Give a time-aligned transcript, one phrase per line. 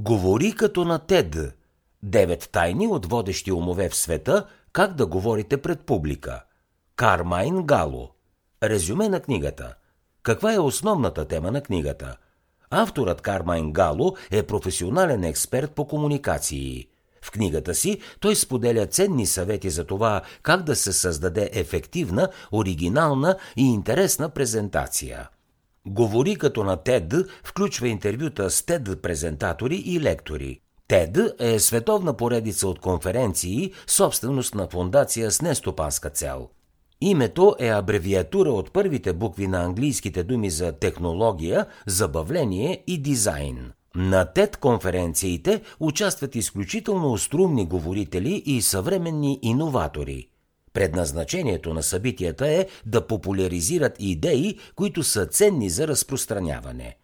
[0.00, 1.36] Говори като на Тед.
[2.02, 6.44] Девет тайни от водещи умове в света, как да говорите пред публика.
[6.96, 8.10] Кармайн Гало.
[8.62, 9.74] Резюме на книгата.
[10.22, 12.16] Каква е основната тема на книгата?
[12.70, 16.86] Авторът Кармайн Гало е професионален експерт по комуникации.
[17.22, 23.36] В книгата си той споделя ценни съвети за това как да се създаде ефективна, оригинална
[23.56, 25.28] и интересна презентация.
[25.88, 30.60] Говори като на TED включва интервюта с TED презентатори и лектори.
[30.88, 36.48] TED е световна поредица от конференции, собственост на фундация с нестопанска цел.
[37.00, 43.72] Името е абревиатура от първите букви на английските думи за технология, забавление и дизайн.
[43.96, 50.28] На TED конференциите участват изключително острумни говорители и съвременни иноватори–
[50.78, 56.96] Предназначението на събитията е да популяризират идеи, които са ценни за разпространяване.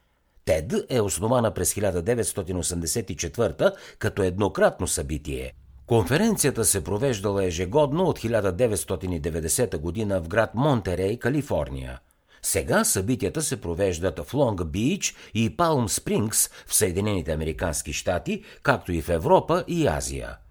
[0.44, 5.52] ТЕД е основана през 1984 като еднократно събитие.
[5.86, 12.00] Конференцията се провеждала ежегодно от 1990 година в град Монтерей, Калифорния.
[12.42, 18.92] Сега събитията се провеждат в Лонг Бич и Палм Спрингс в Съединените Американски щати, както
[18.92, 20.36] и в Европа и Азия–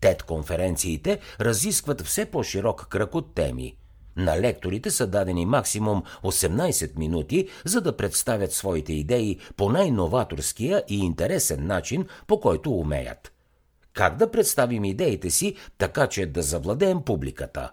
[0.00, 3.76] TED-конференциите разискват все по-широк кръг от теми.
[4.16, 10.98] На лекторите са дадени максимум 18 минути, за да представят своите идеи по най-новаторския и
[10.98, 13.32] интересен начин, по който умеят.
[13.92, 17.70] Как да представим идеите си, така че да завладеем публиката?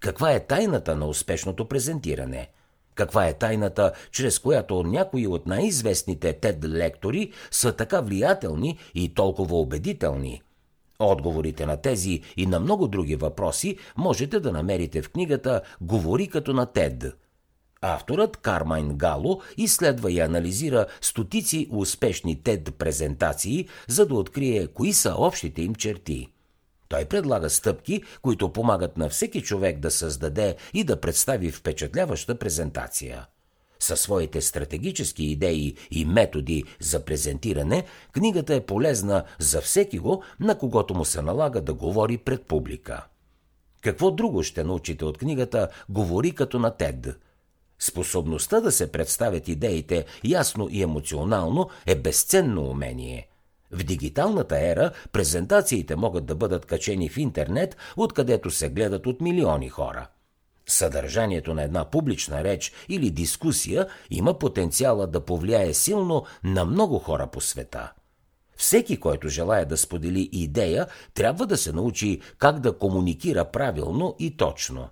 [0.00, 2.48] Каква е тайната на успешното презентиране?
[2.94, 9.56] Каква е тайната, чрез която някои от най-известните TED лектори са така влиятелни и толкова
[9.56, 10.42] убедителни–
[11.00, 16.52] Отговорите на тези и на много други въпроси можете да намерите в книгата Говори като
[16.52, 17.04] на Тед.
[17.82, 25.14] Авторът Кармайн Гало изследва и анализира стотици успешни TED презентации, за да открие кои са
[25.18, 26.28] общите им черти.
[26.88, 33.26] Той предлага стъпки, които помагат на всеки човек да създаде и да представи впечатляваща презентация.
[33.80, 40.58] Със своите стратегически идеи и методи за презентиране, книгата е полезна за всеки го, на
[40.58, 43.06] когото му се налага да говори пред публика.
[43.82, 47.06] Какво друго ще научите от книгата «Говори като на Тед»?
[47.78, 53.26] Способността да се представят идеите ясно и емоционално е безценно умение–
[53.72, 59.68] в дигиталната ера презентациите могат да бъдат качени в интернет, откъдето се гледат от милиони
[59.68, 60.06] хора–
[60.70, 67.26] Съдържанието на една публична реч или дискусия има потенциала да повлияе силно на много хора
[67.26, 67.92] по света.
[68.56, 74.36] Всеки, който желая да сподели идея, трябва да се научи как да комуникира правилно и
[74.36, 74.88] точно.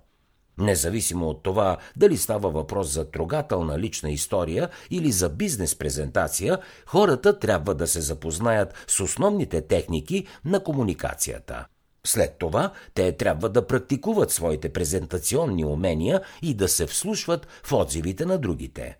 [0.57, 7.39] Независимо от това дали става въпрос за трогателна лична история или за бизнес презентация, хората
[7.39, 11.65] трябва да се запознаят с основните техники на комуникацията–
[12.09, 18.25] след това те трябва да практикуват своите презентационни умения и да се вслушват в отзивите
[18.25, 18.97] на другите.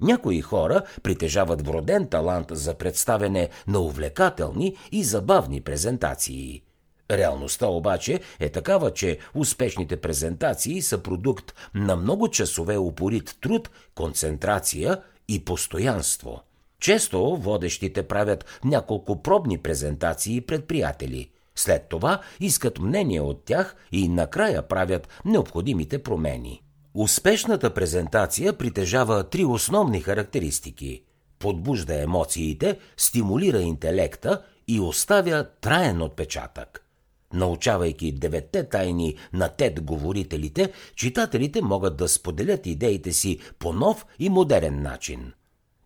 [0.00, 6.62] Някои хора притежават вроден талант за представяне на увлекателни и забавни презентации.
[7.10, 15.00] Реалността обаче е такава, че успешните презентации са продукт на много часове упорит труд, концентрация
[15.28, 16.42] и постоянство.
[16.80, 24.08] Често водещите правят няколко пробни презентации пред приятели– след това искат мнение от тях и
[24.08, 26.62] накрая правят необходимите промени.
[26.94, 31.02] Успешната презентация притежава три основни характеристики.
[31.38, 36.86] Подбужда емоциите, стимулира интелекта и оставя траен отпечатък.
[37.32, 44.28] Научавайки деветте тайни на тед говорителите, читателите могат да споделят идеите си по нов и
[44.28, 45.32] модерен начин.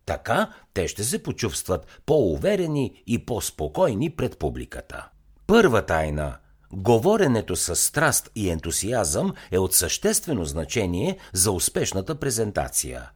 [0.05, 5.09] Така те ще се почувстват по-уверени и по-спокойни пред публиката.
[5.47, 6.37] Първа тайна–
[6.73, 13.09] говоренето с страст и ентусиазъм е от съществено значение за успешната презентация.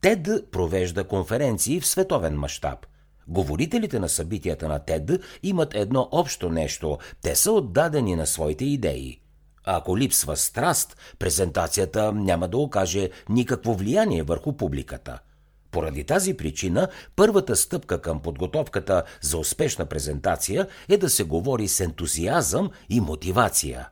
[0.00, 2.86] ТЕД провежда конференции в световен мащаб.
[3.28, 5.10] Говорителите на събитията на ТЕД
[5.42, 9.20] имат едно общо нещо– те са отдадени на своите идеи.
[9.64, 15.18] Ако липсва страст, презентацията няма да окаже никакво влияние върху публиката–
[15.72, 21.80] поради тази причина, първата стъпка към подготовката за успешна презентация е да се говори с
[21.80, 23.88] ентузиазъм и мотивация.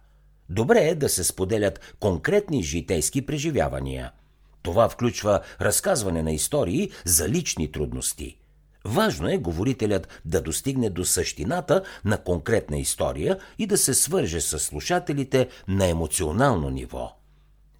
[0.48, 4.12] Добре е да се споделят конкретни житейски преживявания.
[4.62, 8.36] Това включва разказване на истории за лични трудности.
[8.84, 14.58] Важно е говорителят да достигне до същината на конкретна история и да се свърже с
[14.58, 17.16] слушателите на емоционално ниво–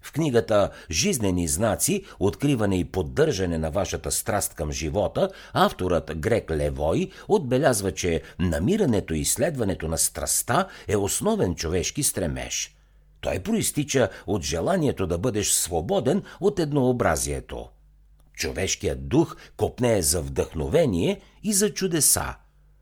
[0.01, 7.09] В книгата Жизнени знаци, откриване и поддържане на вашата страст към живота, авторът Грек Левой
[7.27, 12.75] отбелязва, че намирането и изследването на страста е основен човешки стремеж.
[13.21, 17.69] Той проистича от желанието да бъдеш свободен от еднообразието.
[18.33, 22.35] Човешкият дух копнее за вдъхновение и за чудеса.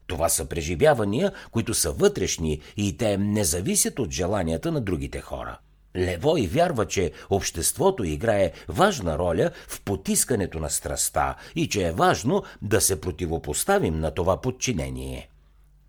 [0.07, 5.59] Това са преживявания, които са вътрешни и те не зависят от желанията на другите хора.
[5.95, 12.43] Левой вярва, че обществото играе важна роля в потискането на страста и че е важно
[12.61, 15.29] да се противопоставим на това подчинение.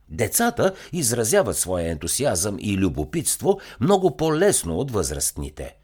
[0.09, 5.77] Децата изразяват своя ентусиазъм и любопитство много по-лесно от възрастните.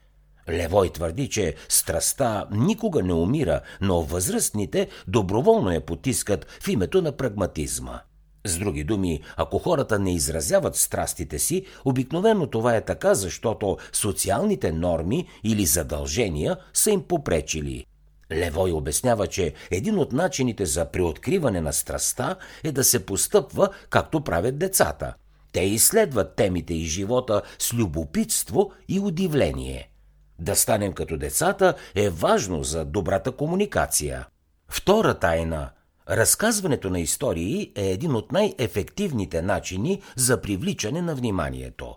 [0.49, 7.11] Левой твърди, че страста никога не умира, но възрастните доброволно я потискат в името на
[7.11, 7.99] прагматизма.
[8.47, 14.71] С други думи, ако хората не изразяват страстите си, обикновено това е така, защото социалните
[14.71, 17.85] норми или задължения са им попречили.
[18.31, 24.21] Левой обяснява, че един от начините за преоткриване на страста е да се постъпва както
[24.21, 25.13] правят децата.
[25.51, 29.91] Те изследват темите и живота с любопитство и удивление.
[30.39, 34.27] Да станем като децата е важно за добрата комуникация.
[34.69, 35.69] Втора тайна
[36.09, 41.95] Разказването на истории е един от най-ефективните начини за привличане на вниманието.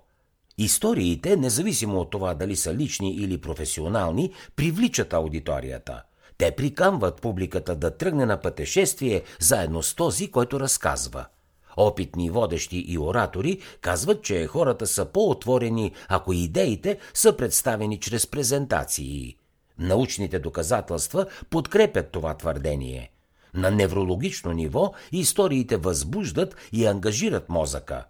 [0.59, 6.03] Историите, независимо от това дали са лични или професионални, привличат аудиторията.
[6.39, 11.27] Те прикамват публиката да тръгне на пътешествие заедно с този, който разказва.
[11.77, 19.37] Опитни водещи и оратори казват, че хората са по-отворени, ако идеите са представени чрез презентации.
[19.79, 23.11] Научните доказателства подкрепят това твърдение–
[23.55, 28.05] на неврологично ниво историите възбуждат и ангажират мозъка.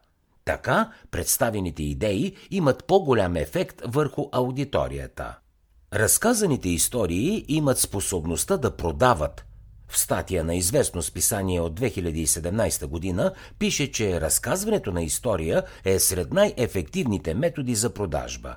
[0.44, 5.38] Така представените идеи имат по-голям ефект върху аудиторията.
[5.94, 9.44] Разказаните истории имат способността да продават.
[9.88, 16.32] В статия на известно списание от 2017 година пише, че разказването на история е сред
[16.32, 18.56] най-ефективните методи за продажба.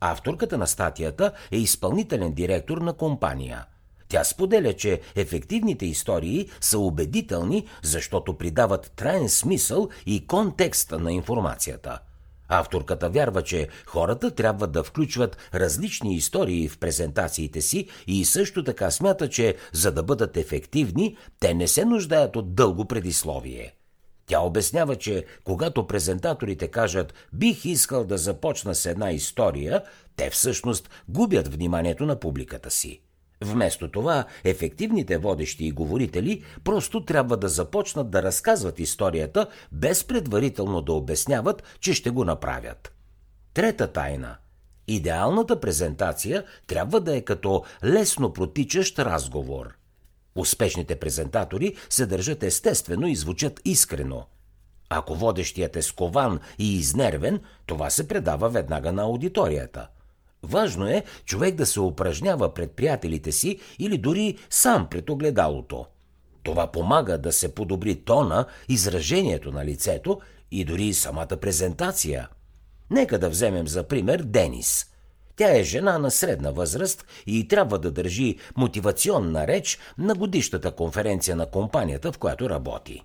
[0.00, 3.66] Авторката на статията е изпълнителен директор на компания–
[4.08, 11.98] тя споделя, че ефективните истории са убедителни, защото придават траен смисъл и контекст на информацията.
[12.48, 18.90] Авторката вярва, че хората трябва да включват различни истории в презентациите си и също така
[18.90, 23.74] смята, че за да бъдат ефективни, те не се нуждаят от дълго предисловие.
[24.26, 29.82] Тя обяснява, че когато презентаторите кажат «бих искал да започна с една история»,
[30.16, 33.00] те всъщност губят вниманието на публиката си.
[33.44, 40.82] Вместо това, ефективните водещи и говорители просто трябва да започнат да разказват историята, без предварително
[40.82, 42.92] да обясняват, че ще го направят.
[43.54, 44.36] Трета тайна.
[44.88, 49.74] Идеалната презентация трябва да е като лесно протичащ разговор.
[50.34, 54.26] Успешните презентатори се държат естествено и звучат искрено.
[54.90, 59.88] Ако водещият е скован и изнервен, това се предава веднага на аудиторията–
[60.42, 65.86] Важно е човек да се упражнява пред приятелите си или дори сам пред огледалото.
[66.42, 70.20] Това помага да се подобри тона, изражението на лицето
[70.50, 72.28] и дори самата презентация.
[72.90, 74.86] Нека да вземем за пример Денис.
[75.36, 81.36] Тя е жена на средна възраст и трябва да държи мотивационна реч на годишната конференция
[81.36, 83.02] на компанията, в която работи.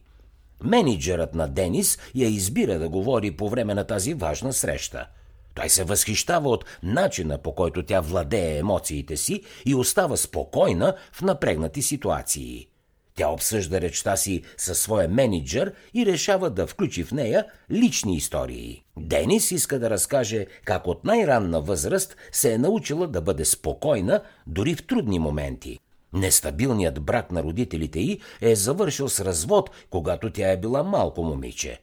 [0.63, 5.07] Менеджерът на Денис я избира да говори по време на тази важна среща–
[5.55, 11.21] той се възхищава от начина по който тя владее емоциите си и остава спокойна в
[11.21, 12.67] напрегнати ситуации.
[13.15, 18.83] Тя обсъжда речта си със своя менеджер и решава да включи в нея лични истории.
[18.97, 24.75] Денис иска да разкаже как от най-ранна възраст се е научила да бъде спокойна дори
[24.75, 25.79] в трудни моменти.
[26.13, 31.81] Нестабилният брак на родителите й е завършил с развод, когато тя е била малко момиче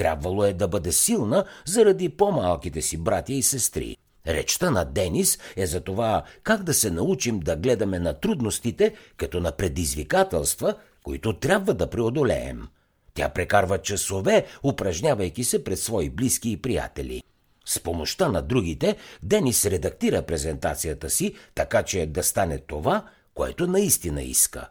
[0.00, 3.96] Трябвало е да бъде силна заради по-малките си братя и сестри.
[4.26, 9.40] Речта на Денис е за това как да се научим да гледаме на трудностите като
[9.40, 12.68] на предизвикателства, които трябва да преодолеем.
[13.14, 17.22] Тя прекарва часове, упражнявайки се пред свои близки и приятели.
[17.64, 23.04] С помощта на другите, Денис редактира презентацията си, така че да стане това,
[23.34, 24.68] което наистина иска.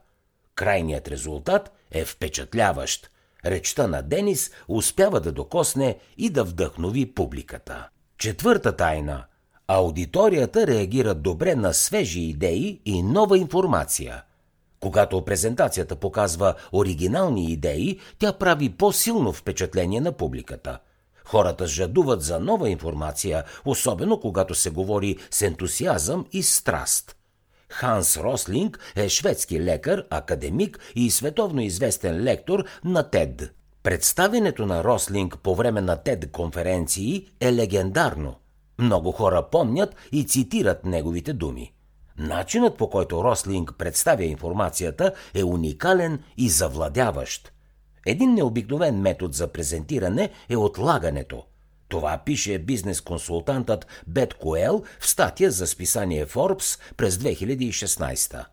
[0.56, 3.12] Крайният резултат е впечатляващ–
[3.46, 7.90] Речта на Денис успява да докосне и да вдъхнови публиката.
[8.18, 9.24] Четвърта тайна.
[9.68, 14.24] Аудиторията реагира добре на свежи идеи и нова информация.
[14.80, 20.80] Когато презентацията показва оригинални идеи, тя прави по-силно впечатление на публиката.
[21.26, 27.19] Хората жадуват за нова информация, особено когато се говори с ентусиазъм и страст.
[27.70, 33.54] Ханс Рослинг е шведски лекар, академик и световно известен лектор на ТЕД.
[33.84, 38.36] Представенето на Рослинг по време на ТЕД конференции е легендарно.
[38.80, 41.74] Много хора помнят и цитират неговите думи.
[42.18, 47.52] Начинът по който Рослинг представя информацията е уникален и завладяващ.
[48.06, 51.44] Един необикновен метод за презентиране е отлагането.
[51.90, 58.46] Това пише бизнес-консултантът Бет Коел в статия за списание Forbes през 2016.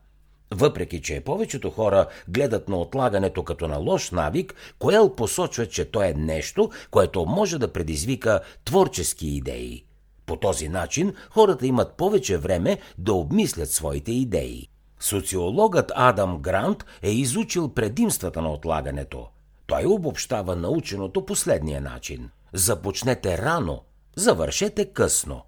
[0.50, 6.02] Въпреки, че повечето хора гледат на отлагането като на лош навик, Коел посочва, че то
[6.02, 9.84] е нещо, което може да предизвика творчески идеи.
[10.26, 14.68] По този начин хората имат повече време да обмислят своите идеи.
[15.00, 19.26] Социологът Адам Грант е изучил предимствата на отлагането.
[19.66, 22.30] Той обобщава наученото последния начин.
[22.56, 23.82] Започнете рано,
[24.16, 25.42] завършете късно.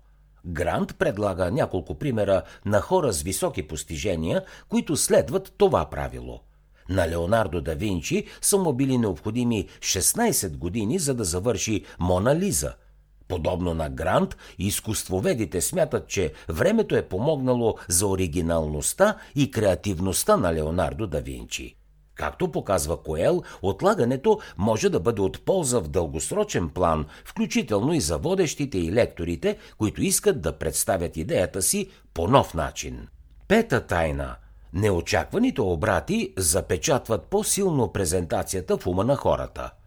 [0.46, 6.40] Грант предлага няколко примера на хора с високи постижения, които следват това правило.
[6.88, 12.74] На Леонардо да Винчи са му били необходими 16 години, за да завърши Мона Лиза–
[13.28, 21.06] Подобно на Грант, изкуствоведите смятат, че времето е помогнало за оригиналността и креативността на Леонардо
[21.06, 21.76] да Винчи.
[22.18, 28.18] Както показва Коел, отлагането може да бъде от полза в дългосрочен план, включително и за
[28.18, 33.08] водещите и лекторите, които искат да представят идеята си по нов начин.
[33.48, 34.36] Пета тайна–
[34.72, 39.70] неочакваните обрати запечатват по-силно презентацията в ума на хората–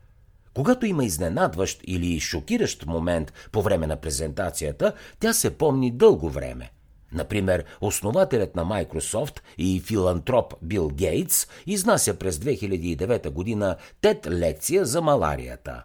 [0.53, 6.71] когато има изненадващ или шокиращ момент по време на презентацията, тя се помни дълго време.
[7.13, 15.01] Например, основателят на Microsoft и филантроп Бил Гейтс изнася през 2009 година тет лекция за
[15.01, 15.83] маларията.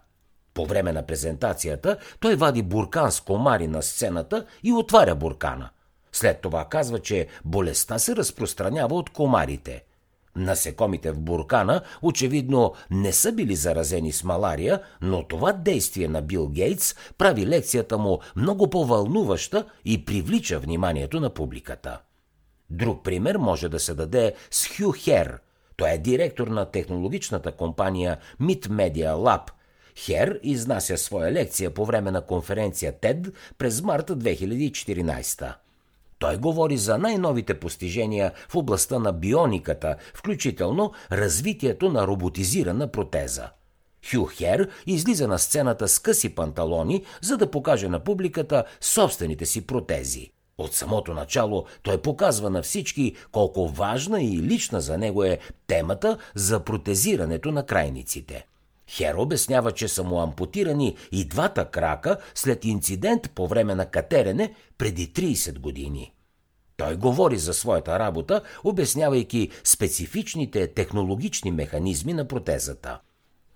[0.53, 5.69] По време на презентацията той вади буркан с комари на сцената и отваря буркана.
[6.11, 9.83] След това казва, че болестта се разпространява от комарите–
[10.37, 16.47] Насекомите в буркана очевидно не са били заразени с малария, но това действие на Бил
[16.47, 21.99] Гейтс прави лекцията му много по-вълнуваща и привлича вниманието на публиката.
[22.69, 25.39] Друг пример може да се даде с Хю Хер.
[25.77, 29.49] Той е директор на технологичната компания Mid Media Lab.
[29.95, 35.53] Хер изнася своя лекция по време на конференция TED през марта 2014.
[36.19, 43.49] Той говори за най-новите постижения в областта на биониката, включително развитието на роботизирана протеза.
[44.11, 49.67] Хю Хер излиза на сцената с къси панталони, за да покаже на публиката собствените си
[49.67, 50.31] протези.
[50.57, 56.17] От самото начало той показва на всички колко важна и лична за него е темата
[56.35, 58.45] за протезирането на крайниците.
[58.89, 64.53] Хер обяснява, че са му ампутирани и двата крака след инцидент по време на катерене
[64.77, 66.13] преди 30 години.
[66.77, 72.99] Той говори за своята работа, обяснявайки специфичните технологични механизми на протезата.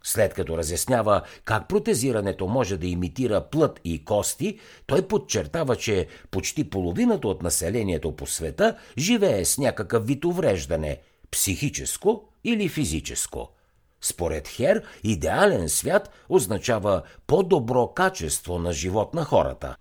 [0.03, 6.69] След като разяснява как протезирането може да имитира плът и кости, той подчертава, че почти
[6.69, 10.97] половината от населението по света живее с някакъв вид увреждане–
[11.31, 13.49] психическо или физическо–
[14.01, 19.75] според Хер, идеален свят означава по-добро качество на живот на хората.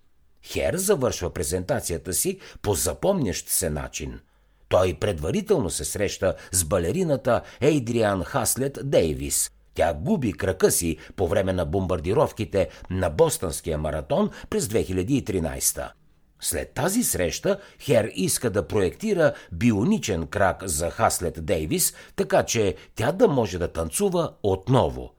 [0.44, 4.20] Хер завършва презентацията си по запомнящ се начин.
[4.68, 9.50] Той предварително се среща с балерината Ейдриан Хаслет Дейвис.
[9.74, 15.90] Тя губи крака си по време на бомбардировките на Бостонския маратон през 2013.
[16.40, 23.12] След тази среща Хер иска да проектира бионичен крак за Хаслет Дейвис, така че тя
[23.12, 25.14] да може да танцува отново.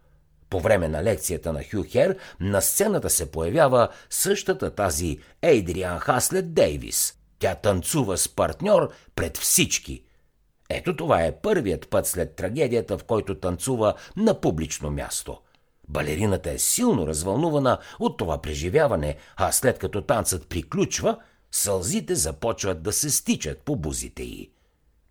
[0.49, 6.53] По време на лекцията на Хю Хер на сцената се появява същата тази Ейдриан Хаслет
[6.53, 7.13] Дейвис.
[7.39, 10.03] Тя танцува с партньор пред всички.
[10.69, 15.37] Ето това е първият път след трагедията, в който танцува на публично място–
[15.89, 21.17] Балерината е силно развълнувана от това преживяване, а след като танцът приключва,
[21.51, 24.51] сълзите започват да се стичат по бузите й.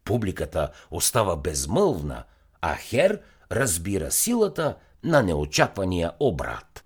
[0.05, 2.25] Публиката остава безмълвна,
[2.61, 3.21] а Хер
[3.53, 6.85] разбира силата на неочаквания обрат.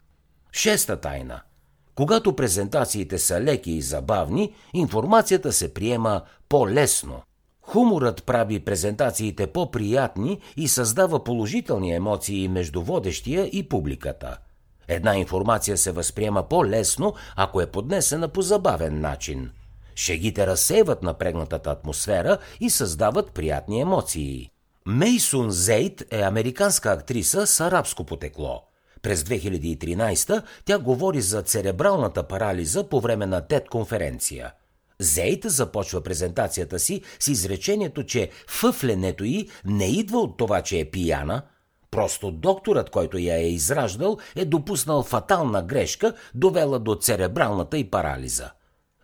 [0.53, 1.41] Шеста тайна.
[1.95, 7.23] Когато презентациите са леки и забавни, информацията се приема по-лесно–
[7.67, 14.39] Хуморът прави презентациите по-приятни и създава положителни емоции между водещия и публиката.
[14.89, 19.51] Една информация се възприема по-лесно, ако е поднесена по забавен начин.
[19.97, 24.51] Шегите разсейват напрегнатата атмосфера и създават приятни емоции.
[24.87, 28.63] Мейсун Зейт е американска актриса с арабско потекло.
[29.03, 33.69] През 2013 тя говори за церебралната парализа по време на TED
[34.99, 35.41] конференция.
[35.41, 40.91] Зейт започва презентацията си с изречението, че фъфленето й не идва от това, че е
[40.91, 41.43] пияна,
[41.91, 48.51] Просто докторът, който я е израждал, е допуснал фатална грешка, довела до церебралната и парализа.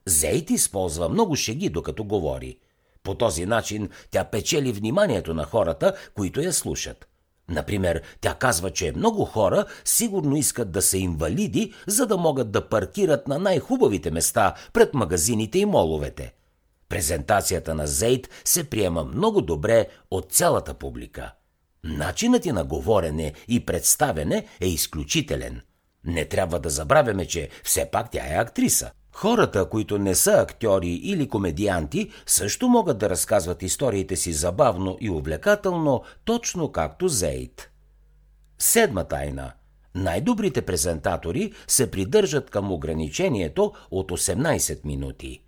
[0.06, 2.58] Зейт използва много шеги, докато говори.
[3.02, 7.09] По този начин тя печели вниманието на хората, които я слушат.
[7.50, 12.68] Например, тя казва, че много хора сигурно искат да са инвалиди, за да могат да
[12.68, 16.32] паркират на най-хубавите места пред магазините и моловете.
[16.88, 21.32] Презентацията на Зейт се приема много добре от цялата публика.
[21.84, 25.60] Начинът и на говорене и представене е изключителен.
[26.04, 28.90] Не трябва да забравяме, че все пак тя е актриса.
[29.20, 35.10] Хората, които не са актьори или комедианти, също могат да разказват историите си забавно и
[35.10, 37.70] увлекателно, точно както Зейт.
[38.58, 39.52] Седма тайна.
[39.94, 45.42] Най-добрите презентатори се придържат към ограничението от 18 минути.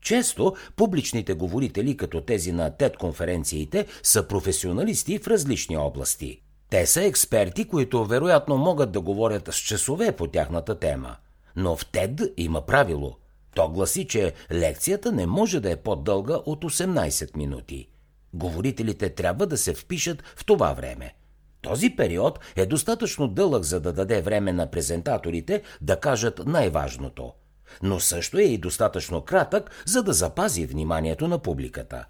[0.00, 6.42] Често публичните говорители, като тези на TED-конференциите, са професионалисти в различни области.
[6.70, 11.16] Те са експерти, които вероятно могат да говорят с часове по тяхната тема–
[11.58, 13.16] но в ТЕД има правило.
[13.54, 17.88] То гласи, че лекцията не може да е по-дълга от 18 минути.
[18.32, 21.14] Говорителите трябва да се впишат в това време.
[21.60, 27.32] Този период е достатъчно дълъг, за да даде време на презентаторите да кажат най-важното.
[27.82, 32.04] Но също е и достатъчно кратък, за да запази вниманието на публиката.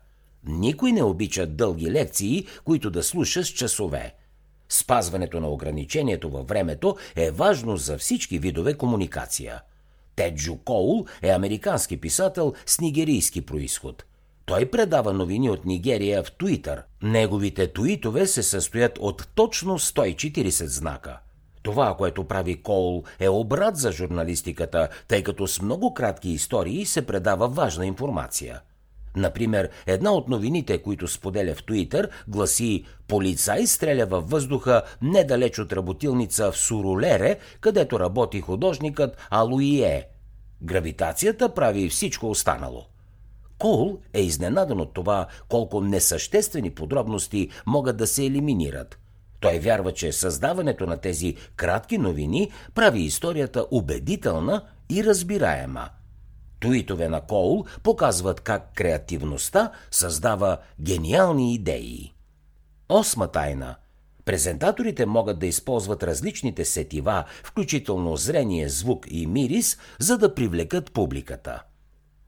[0.44, 4.14] Никой не обича дълги лекции, които да слуша с часове.
[4.68, 9.60] Спазването на ограничението във времето е важно за всички видове комуникация.
[10.16, 14.04] Теджо Коул е американски писател с нигерийски происход.
[14.46, 16.82] Той предава новини от Нигерия в Туитър.
[17.02, 21.18] Неговите туитове се състоят от точно 140 знака.
[21.62, 27.06] Това, което прави Коул, е обрат за журналистиката, тъй като с много кратки истории се
[27.06, 28.60] предава важна информация–
[29.18, 35.72] Например, една от новините, които споделя в Туитър, гласи Полицай стреля във въздуха недалеч от
[35.72, 40.08] работилница в Суролере, където работи художникът Алуие.
[40.62, 42.84] Гравитацията прави всичко останало.
[43.58, 48.98] Кол е изненадан от това колко несъществени подробности могат да се елиминират.
[49.40, 55.88] Той вярва, че създаването на тези кратки новини прави историята убедителна и разбираема–
[56.60, 62.12] Туитове на Коул показват как креативността създава гениални идеи.
[62.88, 63.76] Осма тайна–
[64.28, 71.62] Презентаторите могат да използват различните сетива, включително зрение, звук и мирис, за да привлекат публиката.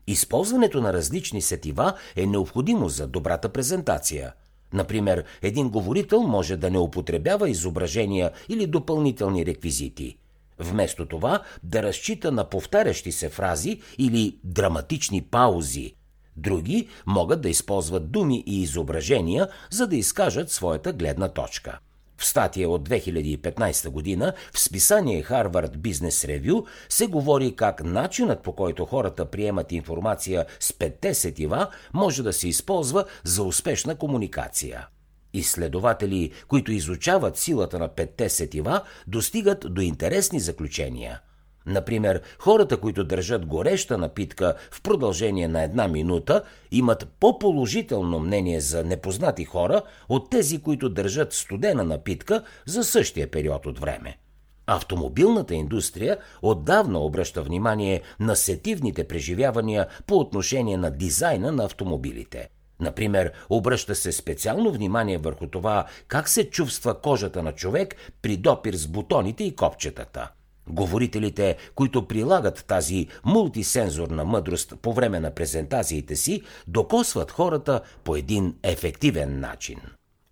[0.06, 4.32] Използването на различни сетива е необходимо за добрата презентация.
[4.72, 10.18] Например, един говорител може да не употребява изображения или допълнителни реквизити–
[10.60, 15.94] вместо това да разчита на повтарящи се фрази или драматични паузи.
[16.36, 21.78] Други могат да използват думи и изображения, за да изкажат своята гледна точка.
[22.16, 28.52] В статия от 2015 година в списание Harvard Business Review се говори как начинът по
[28.52, 34.86] който хората приемат информация с петте сетива може да се използва за успешна комуникация.
[35.32, 41.20] Изследователи, които изучават силата на петте сетива, достигат до интересни заключения.
[41.66, 48.84] Например, хората, които държат гореща напитка в продължение на една минута, имат по-положително мнение за
[48.84, 54.18] непознати хора от тези, които държат студена напитка за същия период от време.
[54.66, 62.48] Автомобилната индустрия отдавна обръща внимание на сетивните преживявания по отношение на дизайна на автомобилите–
[62.80, 68.74] Например, обръща се специално внимание върху това как се чувства кожата на човек при допир
[68.74, 70.30] с бутоните и копчетата.
[70.68, 78.54] Говорителите, които прилагат тази мултисензорна мъдрост по време на презентациите си, докосват хората по един
[78.62, 79.78] ефективен начин.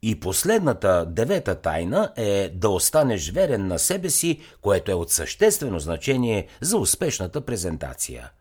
[0.03, 5.79] И последната, девета тайна е да останеш верен на себе си, което е от съществено
[5.79, 8.31] значение за успешната презентация–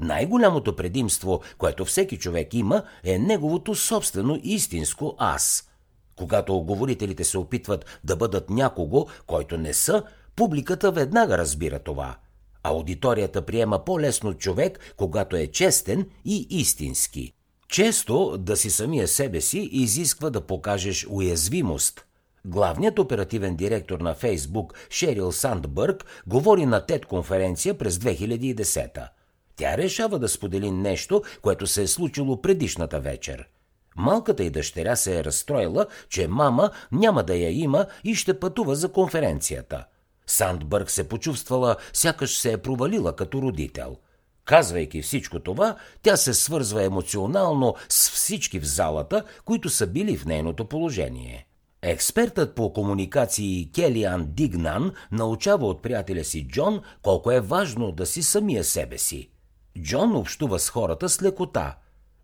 [0.00, 5.70] най-голямото предимство, което всеки човек има, е неговото собствено истинско аз.
[6.16, 10.02] Когато оговорителите се опитват да бъдат някого, който не са,
[10.36, 12.16] публиката веднага разбира това.
[12.62, 17.32] Аудиторията приема по-лесно човек, когато е честен и истински.
[17.68, 22.06] Често да си самия себе си изисква да покажеш уязвимост.
[22.44, 29.08] Главният оперативен директор на Фейсбук Шерил Сандбърг говори на TED конференция през 2010
[29.56, 33.48] тя решава да сподели нещо, което се е случило предишната вечер.
[33.96, 38.74] Малката й дъщеря се е разстроила, че мама няма да я има и ще пътува
[38.74, 39.84] за конференцията.
[40.26, 43.96] Сандбърг се почувствала, сякаш се е провалила като родител.
[44.44, 50.24] Казвайки всичко това, тя се свързва емоционално с всички в залата, които са били в
[50.24, 51.46] нейното положение.
[51.82, 58.22] Експертът по комуникации Келиан Дигнан научава от приятеля си Джон колко е важно да си
[58.22, 59.30] самия себе си.
[59.82, 61.76] Джон общува с хората с лекота.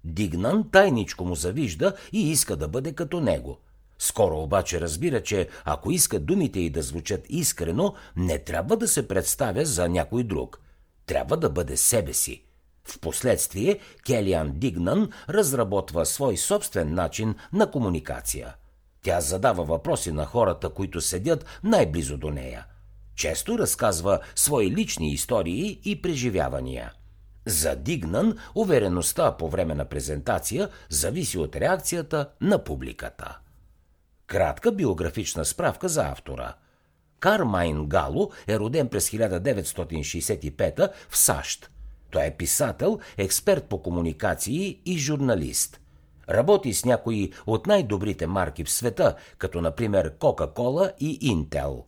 [0.04, 3.58] Дигнан тайничко му завижда и иска да бъде като него.
[3.98, 9.08] Скоро обаче разбира, че ако иска думите й да звучат искрено, не трябва да се
[9.08, 10.60] представя за някой друг.
[11.06, 12.44] Трябва да бъде себе си.
[12.84, 18.54] Впоследствие Келиан Дигнан разработва свой собствен начин на комуникация–
[19.02, 22.66] тя задава въпроси на хората, които седят най-близо до нея.
[23.16, 26.92] Често разказва свои лични истории и преживявания.
[27.46, 33.38] За Дигнан увереността по време на презентация зависи от реакцията на публиката.
[34.26, 36.54] Кратка биографична справка за автора.
[37.20, 41.70] Кармайн Гало е роден през 1965 в САЩ.
[42.10, 45.80] Той е писател, експерт по комуникации и журналист.
[46.28, 51.84] Работи с някои от най-добрите марки в света, като например Кока-Кола и Интел.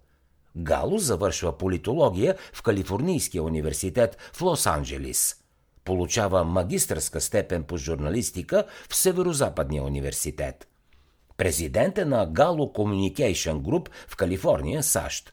[0.57, 5.44] Гало завършва политология в Калифорнийския университет в Лос-Анджелис.
[5.85, 10.69] Получава магистърска степен по журналистика в Северо-Западния университет.
[11.37, 15.33] Президент е на Galo Communication Group в Калифорния, САЩ.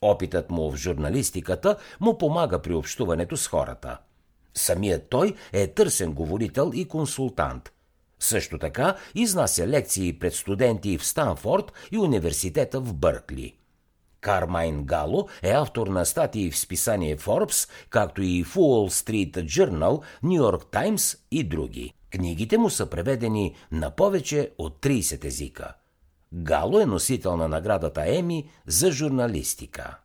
[0.00, 3.98] Опитът му в журналистиката му помага при общуването с хората.
[4.54, 7.72] Самият той е търсен говорител и консултант–
[8.22, 13.56] също така изнася лекции пред студенти в Станфорд и университета в Бъркли.
[14.22, 20.02] Кармайн Гало е автор на статии в списание Forbes, както и в Wall Street Journal,
[20.24, 21.94] New York Times и други.
[22.10, 25.74] Книгите му са преведени на повече от 30 езика.
[26.32, 29.98] Гало е носител на наградата Еми за журналистика.